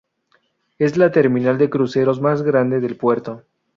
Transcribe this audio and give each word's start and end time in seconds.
Es 0.79 0.97
la 0.97 1.11
terminal 1.11 1.59
de 1.59 1.69
cruceros 1.69 2.19
más 2.21 2.41
grande 2.41 2.79
del 2.79 2.97
puerto. 2.97 3.43